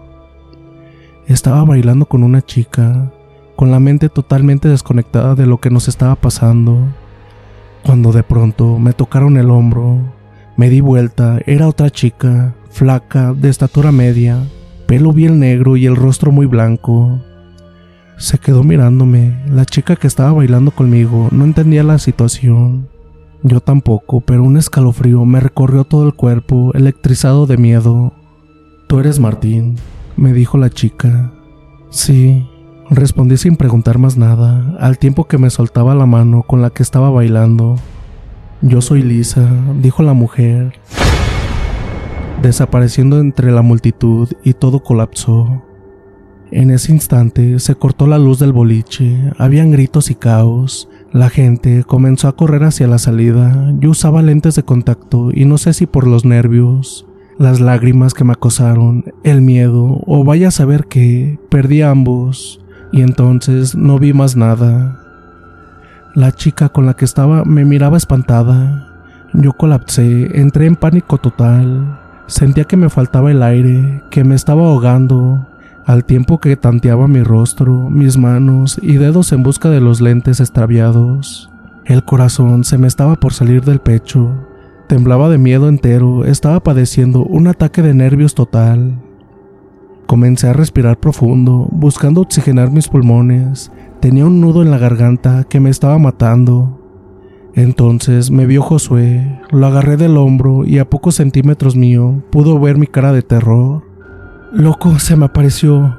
Estaba 1.28 1.64
bailando 1.64 2.06
con 2.06 2.24
una 2.24 2.42
chica, 2.42 3.12
con 3.56 3.72
la 3.72 3.80
mente 3.80 4.10
totalmente 4.10 4.68
desconectada 4.68 5.36
de 5.36 5.46
lo 5.46 5.60
que 5.60 5.70
nos 5.70 5.88
estaba 5.88 6.16
pasando, 6.16 6.88
cuando 7.84 8.12
de 8.12 8.24
pronto 8.24 8.80
me 8.80 8.94
tocaron 8.94 9.38
el 9.38 9.50
hombro, 9.50 10.02
me 10.58 10.70
di 10.70 10.82
vuelta, 10.82 11.40
era 11.46 11.68
otra 11.68 11.90
chica, 11.90 12.56
flaca, 12.70 13.34
de 13.34 13.50
estatura 13.50 13.92
media, 13.92 14.44
pelo 14.88 15.14
bien 15.14 15.40
negro 15.40 15.78
y 15.78 15.86
el 15.86 15.96
rostro 15.96 16.32
muy 16.32 16.48
blanco. 16.48 17.22
Se 18.18 18.40
quedó 18.40 18.64
mirándome, 18.64 19.44
la 19.50 19.66
chica 19.66 19.96
que 19.96 20.08
estaba 20.08 20.34
bailando 20.34 20.72
conmigo 20.72 21.30
no 21.32 21.46
entendía 21.46 21.84
la 21.84 22.00
situación. 22.00 22.90
Yo 23.44 23.62
tampoco, 23.62 24.22
pero 24.22 24.44
un 24.44 24.58
escalofrío 24.58 25.24
me 25.26 25.40
recorrió 25.40 25.84
todo 25.84 26.06
el 26.06 26.14
cuerpo, 26.14 26.72
electrizado 26.74 27.46
de 27.46 27.58
miedo. 27.58 28.14
Tú 28.88 29.00
eres 29.00 29.20
Martín, 29.20 29.76
me 30.16 30.34
dijo 30.34 30.58
la 30.58 30.70
chica. 30.70 31.32
Sí, 31.90 32.48
respondí 32.90 33.38
sin 33.38 33.56
preguntar 33.56 34.00
más 34.00 34.18
nada, 34.18 34.76
al 34.80 34.98
tiempo 34.98 35.26
que 35.26 35.38
me 35.38 35.50
soltaba 35.50 35.94
la 35.94 36.06
mano 36.06 36.44
con 36.44 36.62
la 36.62 36.72
que 36.72 36.84
estaba 36.84 37.10
bailando. 37.10 37.76
Yo 38.62 38.82
soy 38.82 39.04
Lisa, 39.04 39.48
dijo 39.82 40.02
la 40.02 40.14
mujer, 40.14 40.80
desapareciendo 42.42 43.20
entre 43.20 43.52
la 43.52 43.62
multitud 43.62 44.30
y 44.44 44.54
todo 44.54 44.82
colapsó. 44.82 45.64
En 46.50 46.72
ese 46.72 46.92
instante 46.92 47.60
se 47.60 47.76
cortó 47.76 48.08
la 48.08 48.18
luz 48.18 48.40
del 48.40 48.54
boliche, 48.54 49.32
habían 49.38 49.72
gritos 49.72 50.10
y 50.10 50.16
caos, 50.16 50.90
la 51.18 51.30
gente 51.30 51.84
comenzó 51.84 52.28
a 52.28 52.36
correr 52.36 52.64
hacia 52.64 52.88
la 52.88 53.00
salida. 53.00 53.74
Yo 53.80 53.90
usaba 53.90 54.22
lentes 54.22 54.56
de 54.56 54.64
contacto 54.64 55.32
y 55.34 55.46
no 55.46 55.58
sé 55.58 55.74
si 55.74 55.88
por 55.88 56.06
los 56.06 56.26
nervios, 56.26 57.08
las 57.40 57.60
lágrimas 57.60 58.14
que 58.14 58.24
me 58.24 58.34
acosaron, 58.34 59.04
el 59.24 59.42
miedo 59.42 60.00
o 60.06 60.24
vaya 60.24 60.50
a 60.50 60.52
saber 60.52 60.86
que 60.86 61.40
perdí 61.50 61.82
ambos 61.82 62.60
y 62.92 63.02
entonces 63.02 63.76
no 63.76 63.98
vi 63.98 64.14
más 64.14 64.36
nada. 64.36 65.00
La 66.14 66.32
chica 66.32 66.70
con 66.70 66.86
la 66.86 66.94
que 66.96 67.06
estaba 67.06 67.44
me 67.46 67.66
miraba 67.66 67.98
espantada. 67.98 68.88
Yo 69.34 69.54
colapsé, 69.54 70.40
entré 70.40 70.68
en 70.68 70.76
pánico 70.76 71.18
total. 71.18 72.00
Sentía 72.28 72.66
que 72.66 72.78
me 72.78 72.90
faltaba 72.90 73.32
el 73.32 73.42
aire, 73.42 74.04
que 74.12 74.24
me 74.24 74.36
estaba 74.36 74.62
ahogando 74.68 75.48
al 75.88 76.04
tiempo 76.04 76.40
que 76.40 76.58
tanteaba 76.58 77.08
mi 77.08 77.24
rostro, 77.24 77.90
mis 77.90 78.18
manos 78.18 78.78
y 78.84 78.98
dedos 78.98 79.32
en 79.32 79.42
busca 79.42 79.70
de 79.70 79.80
los 79.80 80.02
lentes 80.02 80.42
extraviados. 80.42 81.50
El 81.86 82.04
corazón 82.04 82.66
se 82.66 82.78
me 82.78 82.88
estaba 82.88 83.16
por 83.16 83.32
salir 83.32 83.64
del 83.64 83.80
pecho. 83.80 84.36
Temblaba 84.90 85.30
de 85.30 85.38
miedo 85.38 85.70
entero, 85.70 86.26
estaba 86.26 86.60
padeciendo 86.60 87.24
un 87.24 87.48
ataque 87.48 87.82
de 87.82 87.94
nervios 87.94 88.36
total. 88.36 89.02
Comencé 90.08 90.50
a 90.50 90.54
respirar 90.54 91.00
profundo, 91.00 91.70
buscando 91.72 92.20
oxigenar 92.20 92.70
mis 92.70 92.90
pulmones. 92.90 93.72
Tenía 94.02 94.26
un 94.26 94.42
nudo 94.42 94.64
en 94.64 94.72
la 94.72 94.78
garganta 94.78 95.46
que 95.46 95.62
me 95.62 95.70
estaba 95.70 95.98
matando. 95.98 96.82
Entonces 97.56 98.30
me 98.30 98.46
vio 98.46 98.62
Josué, 98.62 99.40
lo 99.52 99.66
agarré 99.66 99.96
del 99.96 100.18
hombro 100.18 100.66
y 100.66 100.80
a 100.80 100.90
pocos 100.90 101.16
centímetros 101.16 101.78
mío 101.78 102.24
pudo 102.30 102.60
ver 102.60 102.78
mi 102.78 102.88
cara 102.88 103.14
de 103.14 103.22
terror. 103.22 103.87
Loco, 104.52 105.00
se 105.00 105.16
me 105.16 105.26
apareció. 105.26 105.98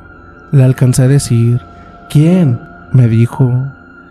Le 0.53 0.65
alcancé 0.65 1.03
a 1.03 1.09
decir. 1.09 1.61
¿Quién? 2.09 2.69
me 2.93 3.09
dijo. 3.09 3.67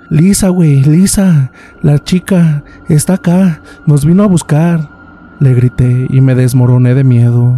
Lisa, 0.09 0.49
güey, 0.49 0.83
Lisa, 0.83 1.51
la 1.81 2.01
chica, 2.03 2.63
está 2.87 3.15
acá, 3.15 3.61
nos 3.85 4.05
vino 4.05 4.23
a 4.23 4.27
buscar. 4.27 4.89
Le 5.39 5.53
grité 5.53 6.07
y 6.09 6.21
me 6.21 6.33
desmoroné 6.33 6.95
de 6.95 7.03
miedo. 7.03 7.57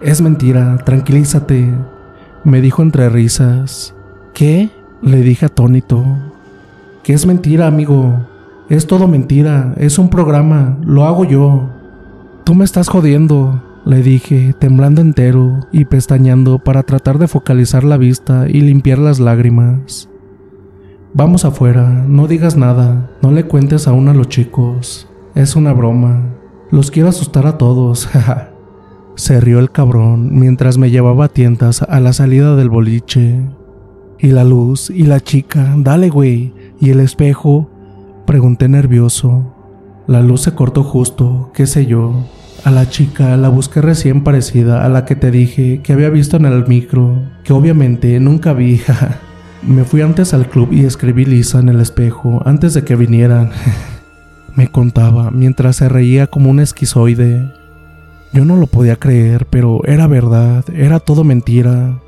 Es 0.00 0.20
mentira, 0.20 0.76
tranquilízate, 0.78 1.72
me 2.44 2.60
dijo 2.60 2.82
entre 2.82 3.08
risas. 3.08 3.94
¿Qué? 4.34 4.70
Le 5.02 5.20
dije 5.20 5.46
atónito. 5.46 6.04
Que 7.02 7.14
es 7.14 7.24
mentira, 7.24 7.66
amigo. 7.66 8.26
Es 8.68 8.86
todo 8.86 9.06
mentira, 9.06 9.72
es 9.76 9.98
un 9.98 10.10
programa, 10.10 10.76
lo 10.84 11.04
hago 11.04 11.24
yo. 11.24 11.70
Tú 12.44 12.54
me 12.54 12.64
estás 12.64 12.88
jodiendo, 12.88 13.62
le 13.86 14.02
dije, 14.02 14.52
temblando 14.58 15.00
entero 15.00 15.60
y 15.70 15.84
pestañeando 15.84 16.58
para 16.58 16.82
tratar 16.82 17.18
de 17.18 17.28
focalizar 17.28 17.84
la 17.84 17.96
vista 17.96 18.46
y 18.48 18.60
limpiar 18.60 18.98
las 18.98 19.20
lágrimas. 19.20 20.10
Vamos 21.14 21.44
afuera, 21.44 22.04
no 22.08 22.26
digas 22.26 22.56
nada, 22.56 23.12
no 23.22 23.30
le 23.30 23.44
cuentes 23.44 23.86
aún 23.86 24.08
a 24.08 24.14
los 24.14 24.28
chicos. 24.28 25.08
Es 25.36 25.54
una 25.54 25.72
broma. 25.72 26.34
Los 26.72 26.90
quiero 26.90 27.08
asustar 27.08 27.46
a 27.46 27.58
todos, 27.58 28.06
jaja. 28.08 28.50
Se 29.14 29.40
rió 29.40 29.60
el 29.60 29.70
cabrón 29.70 30.30
mientras 30.36 30.78
me 30.78 30.90
llevaba 30.90 31.26
a 31.26 31.28
tientas 31.28 31.82
a 31.82 32.00
la 32.00 32.12
salida 32.12 32.56
del 32.56 32.68
boliche. 32.68 33.40
¿Y 34.18 34.32
la 34.32 34.42
luz? 34.42 34.90
¿Y 34.90 35.04
la 35.04 35.20
chica? 35.20 35.74
Dale, 35.78 36.10
güey. 36.10 36.52
¿Y 36.80 36.90
el 36.90 36.98
espejo? 36.98 37.70
Pregunté 38.26 38.68
nervioso. 38.68 39.54
La 40.08 40.22
luz 40.22 40.42
se 40.42 40.54
cortó 40.54 40.82
justo, 40.82 41.50
qué 41.54 41.66
sé 41.66 41.86
yo. 41.86 42.24
A 42.66 42.72
la 42.72 42.88
chica 42.88 43.36
la 43.36 43.48
busqué 43.48 43.80
recién 43.80 44.24
parecida 44.24 44.84
a 44.84 44.88
la 44.88 45.04
que 45.04 45.14
te 45.14 45.30
dije 45.30 45.82
que 45.84 45.92
había 45.92 46.10
visto 46.10 46.36
en 46.36 46.46
el 46.46 46.66
micro, 46.66 47.22
que 47.44 47.52
obviamente 47.52 48.18
nunca 48.18 48.54
vi. 48.54 48.80
Me 49.62 49.84
fui 49.84 50.00
antes 50.00 50.34
al 50.34 50.48
club 50.48 50.72
y 50.72 50.84
escribí 50.84 51.24
Lisa 51.24 51.60
en 51.60 51.68
el 51.68 51.80
espejo 51.80 52.42
antes 52.44 52.74
de 52.74 52.82
que 52.82 52.96
vinieran. 52.96 53.52
Me 54.56 54.66
contaba 54.66 55.30
mientras 55.30 55.76
se 55.76 55.88
reía 55.88 56.26
como 56.26 56.50
un 56.50 56.58
esquizoide. 56.58 57.52
Yo 58.32 58.44
no 58.44 58.56
lo 58.56 58.66
podía 58.66 58.96
creer, 58.96 59.46
pero 59.46 59.82
era 59.84 60.08
verdad, 60.08 60.64
era 60.74 60.98
todo 60.98 61.22
mentira. 61.22 62.00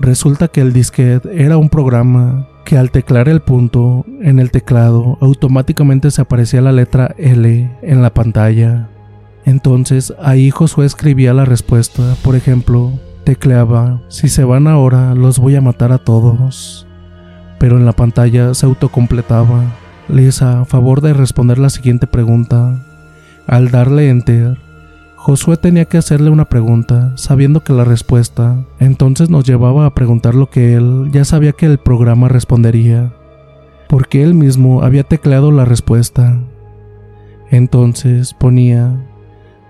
Resulta 0.00 0.48
que 0.48 0.62
el 0.62 0.72
disquete 0.72 1.44
era 1.44 1.58
un 1.58 1.68
programa 1.68 2.48
que 2.64 2.78
al 2.78 2.90
teclar 2.90 3.28
el 3.28 3.40
punto 3.40 4.06
en 4.22 4.38
el 4.38 4.52
teclado 4.52 5.18
automáticamente 5.20 6.10
se 6.10 6.22
aparecía 6.22 6.62
la 6.62 6.72
letra 6.72 7.14
L 7.18 7.76
en 7.82 8.00
la 8.00 8.14
pantalla. 8.14 8.88
Entonces 9.48 10.12
ahí 10.20 10.50
Josué 10.50 10.84
escribía 10.84 11.32
la 11.32 11.46
respuesta, 11.46 12.16
por 12.22 12.36
ejemplo, 12.36 12.92
tecleaba, 13.24 14.02
si 14.08 14.28
se 14.28 14.44
van 14.44 14.66
ahora 14.66 15.14
los 15.14 15.38
voy 15.38 15.56
a 15.56 15.62
matar 15.62 15.90
a 15.90 15.96
todos. 15.96 16.86
Pero 17.58 17.78
en 17.78 17.86
la 17.86 17.92
pantalla 17.92 18.52
se 18.52 18.66
autocompletaba, 18.66 19.64
Lisa, 20.06 20.60
a 20.60 20.64
favor 20.66 21.00
de 21.00 21.14
responder 21.14 21.58
la 21.58 21.70
siguiente 21.70 22.06
pregunta. 22.06 22.84
Al 23.46 23.70
darle 23.70 24.10
enter, 24.10 24.58
Josué 25.16 25.56
tenía 25.56 25.86
que 25.86 25.96
hacerle 25.96 26.28
una 26.28 26.50
pregunta, 26.50 27.14
sabiendo 27.16 27.64
que 27.64 27.72
la 27.72 27.84
respuesta 27.84 28.66
entonces 28.78 29.30
nos 29.30 29.44
llevaba 29.44 29.86
a 29.86 29.94
preguntar 29.94 30.34
lo 30.34 30.50
que 30.50 30.74
él 30.74 31.08
ya 31.10 31.24
sabía 31.24 31.52
que 31.52 31.64
el 31.64 31.78
programa 31.78 32.28
respondería, 32.28 33.14
porque 33.88 34.22
él 34.22 34.34
mismo 34.34 34.82
había 34.82 35.04
tecleado 35.04 35.52
la 35.52 35.64
respuesta. 35.64 36.38
Entonces 37.50 38.34
ponía, 38.34 39.07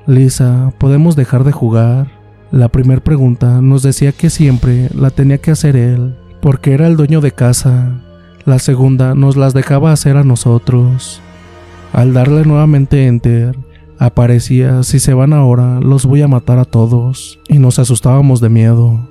Lisa, 0.08 0.72
¿podemos 0.78 1.16
dejar 1.16 1.44
de 1.44 1.52
jugar? 1.52 2.10
La 2.50 2.68
primera 2.68 3.02
pregunta 3.02 3.60
nos 3.60 3.82
decía 3.82 4.12
que 4.12 4.30
siempre 4.30 4.88
la 4.94 5.10
tenía 5.10 5.36
que 5.36 5.50
hacer 5.50 5.76
él, 5.76 6.16
porque 6.40 6.72
era 6.72 6.86
el 6.86 6.96
dueño 6.96 7.20
de 7.20 7.32
casa. 7.32 8.00
La 8.46 8.58
segunda 8.58 9.14
nos 9.14 9.36
las 9.36 9.52
dejaba 9.52 9.92
hacer 9.92 10.16
a 10.16 10.24
nosotros. 10.24 11.20
Al 11.92 12.14
darle 12.14 12.46
nuevamente 12.46 13.06
enter, 13.06 13.58
aparecía, 13.98 14.82
si 14.82 14.98
se 14.98 15.12
van 15.12 15.34
ahora, 15.34 15.78
los 15.78 16.06
voy 16.06 16.22
a 16.22 16.28
matar 16.28 16.58
a 16.58 16.64
todos, 16.64 17.38
y 17.46 17.58
nos 17.58 17.78
asustábamos 17.78 18.40
de 18.40 18.48
miedo. 18.48 19.10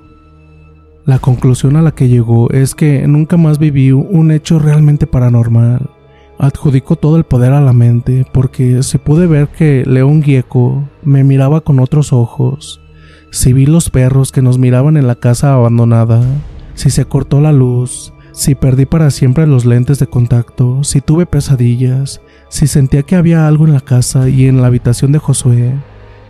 La 1.04 1.20
conclusión 1.20 1.76
a 1.76 1.82
la 1.82 1.92
que 1.92 2.08
llegó 2.08 2.50
es 2.50 2.74
que 2.74 3.06
nunca 3.06 3.36
más 3.36 3.60
viví 3.60 3.92
un 3.92 4.32
hecho 4.32 4.58
realmente 4.58 5.06
paranormal. 5.06 5.90
Adjudicó 6.38 6.94
todo 6.94 7.16
el 7.16 7.24
poder 7.24 7.52
a 7.52 7.60
la 7.60 7.72
mente 7.72 8.24
porque 8.32 8.84
se 8.84 9.00
pude 9.00 9.26
ver 9.26 9.48
que 9.48 9.84
León 9.84 10.22
Gieco 10.22 10.88
me 11.02 11.24
miraba 11.24 11.62
con 11.62 11.80
otros 11.80 12.12
ojos, 12.12 12.80
si 13.32 13.52
vi 13.52 13.66
los 13.66 13.90
perros 13.90 14.30
que 14.30 14.40
nos 14.40 14.56
miraban 14.56 14.96
en 14.96 15.08
la 15.08 15.16
casa 15.16 15.52
abandonada, 15.52 16.22
si 16.74 16.90
se 16.90 17.06
cortó 17.06 17.40
la 17.40 17.52
luz, 17.52 18.12
si 18.32 18.54
perdí 18.54 18.86
para 18.86 19.10
siempre 19.10 19.48
los 19.48 19.64
lentes 19.64 19.98
de 19.98 20.06
contacto, 20.06 20.84
si 20.84 21.00
tuve 21.00 21.26
pesadillas, 21.26 22.20
si 22.48 22.68
sentía 22.68 23.02
que 23.02 23.16
había 23.16 23.48
algo 23.48 23.66
en 23.66 23.72
la 23.72 23.80
casa 23.80 24.28
y 24.28 24.46
en 24.46 24.60
la 24.60 24.68
habitación 24.68 25.10
de 25.10 25.18
Josué. 25.18 25.74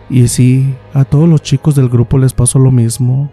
Y 0.09 0.27
sí, 0.27 0.73
a 0.95 1.05
todos 1.05 1.29
los 1.29 1.43
chicos 1.43 1.75
del 1.75 1.87
grupo 1.87 2.17
les 2.17 2.33
pasó 2.33 2.57
lo 2.57 2.71
mismo. 2.71 3.31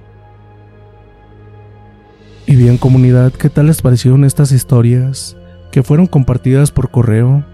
Y 2.46 2.54
bien 2.54 2.76
comunidad, 2.76 3.32
¿qué 3.32 3.48
tal 3.48 3.68
les 3.68 3.80
parecieron 3.80 4.24
estas 4.24 4.52
historias 4.52 5.36
que 5.76 5.82
fueron 5.82 6.06
compartidas 6.06 6.70
por 6.70 6.90
correo? 6.90 7.44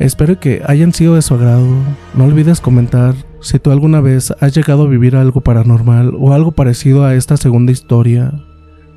Espero 0.00 0.40
que 0.40 0.60
hayan 0.66 0.92
sido 0.92 1.14
de 1.14 1.22
su 1.22 1.34
agrado. 1.34 1.68
No 2.14 2.24
olvides 2.24 2.60
comentar 2.60 3.14
si 3.40 3.60
tú 3.60 3.70
alguna 3.70 4.00
vez 4.00 4.34
has 4.40 4.56
llegado 4.56 4.82
a 4.82 4.88
vivir 4.88 5.14
algo 5.14 5.42
paranormal 5.42 6.14
o 6.18 6.32
algo 6.32 6.50
parecido 6.50 7.04
a 7.04 7.14
esta 7.14 7.36
segunda 7.36 7.70
historia. 7.70 8.32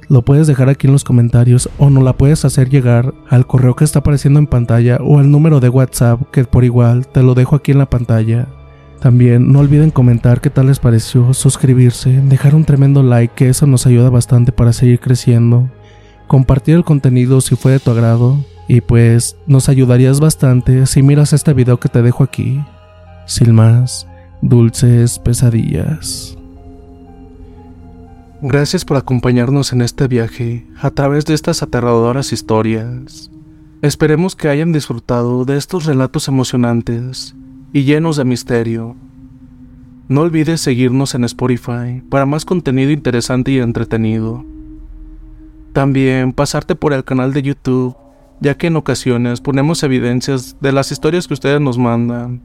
Lo 0.09 0.25
puedes 0.25 0.47
dejar 0.47 0.69
aquí 0.69 0.88
en 0.88 0.93
los 0.93 1.03
comentarios 1.03 1.69
o 1.77 1.91
no 1.91 2.01
la 2.01 2.13
puedes 2.13 2.45
hacer 2.45 2.67
llegar 2.67 3.13
al 3.29 3.45
correo 3.45 3.75
que 3.75 3.83
está 3.83 3.99
apareciendo 3.99 4.39
en 4.39 4.47
pantalla 4.47 4.97
o 5.03 5.19
al 5.19 5.29
número 5.29 5.59
de 5.59 5.69
WhatsApp 5.69 6.31
que 6.31 6.43
por 6.45 6.63
igual 6.63 7.05
te 7.05 7.21
lo 7.21 7.36
dejo 7.36 7.55
aquí 7.55 7.73
en 7.73 7.77
la 7.77 7.91
pantalla. 7.91 8.47
También 8.99 9.51
no 9.51 9.59
olviden 9.59 9.91
comentar 9.91 10.41
qué 10.41 10.49
tal 10.49 10.65
les 10.65 10.79
pareció, 10.79 11.31
suscribirse, 11.36 12.23
dejar 12.23 12.55
un 12.55 12.65
tremendo 12.65 13.03
like 13.03 13.36
que 13.36 13.49
eso 13.49 13.67
nos 13.67 13.86
ayuda 13.86 14.09
bastante 14.09 14.51
para 14.51 14.73
seguir 14.73 14.99
creciendo, 14.99 15.69
compartir 16.25 16.73
el 16.73 16.83
contenido 16.83 17.39
si 17.39 17.55
fue 17.55 17.73
de 17.73 17.79
tu 17.79 17.91
agrado 17.91 18.43
y 18.67 18.82
pues 18.82 19.36
nos 19.47 19.69
ayudarías 19.69 20.19
bastante 20.19 20.86
si 20.86 21.04
miras 21.04 21.34
este 21.34 21.54
video 21.54 21.80
que 21.80 21.89
te 21.89 22.02
dejo 22.02 22.23
aquí. 22.23 22.63
Sin 23.26 23.54
más, 23.54 24.08
dulces 24.41 25.19
pesadillas. 25.19 26.38
Gracias 28.41 28.84
por 28.84 28.97
acompañarnos 28.97 29.71
en 29.71 29.82
este 29.82 30.08
viaje 30.08 30.67
a 30.82 30.91
través 30.91 31.26
de 31.26 31.34
estas 31.34 31.63
aterradoras 31.63 32.34
historias. 32.34 33.32
Esperemos 33.82 34.36
que 34.36 34.49
hayan 34.49 34.73
disfrutado 34.73 35.45
de 35.45 35.58
estos 35.58 35.86
relatos 35.86 36.28
emocionantes 36.28 37.36
y 37.71 37.84
llenos 37.84 38.17
de 38.17 38.26
misterio. 38.26 38.95
No 40.10 40.21
olvides 40.21 40.60
seguirnos 40.60 41.15
en 41.15 41.23
Spotify 41.23 42.04
para 42.10 42.26
más 42.26 42.43
contenido 42.43 42.91
interesante 42.91 43.52
y 43.52 43.60
entretenido. 43.60 44.43
También 45.71 46.34
pasarte 46.34 46.76
por 46.76 46.91
el 46.91 47.06
canal 47.06 47.32
de 47.32 47.41
YouTube, 47.41 47.95
ya 48.43 48.56
que 48.56 48.67
en 48.67 48.75
ocasiones 48.75 49.39
ponemos 49.39 49.84
evidencias 49.84 50.58
de 50.60 50.73
las 50.73 50.91
historias 50.91 51.27
que 51.27 51.34
ustedes 51.34 51.62
nos 51.62 51.77
mandan. 51.77 52.41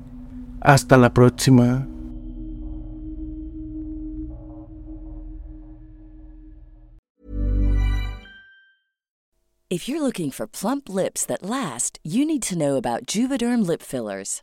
Hasta 0.60 0.96
la 0.96 1.12
próxima. 1.12 1.86
If 9.70 9.86
you're 9.86 10.00
looking 10.00 10.30
for 10.30 10.46
plump 10.46 10.88
lips 10.88 11.26
that 11.26 11.42
last, 11.42 11.98
you 12.02 12.24
need 12.24 12.42
to 12.44 12.56
know 12.56 12.76
about 12.76 13.04
Juvederm 13.04 13.66
lip 13.66 13.82
fillers. 13.82 14.42